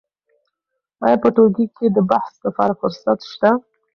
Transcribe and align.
آیا 1.05 1.17
په 1.23 1.29
ټولګي 1.35 1.65
کې 1.77 1.87
د 1.95 1.99
بحث 2.09 2.33
لپاره 2.45 2.77
فرصت 2.81 3.19
شته؟ 3.31 3.49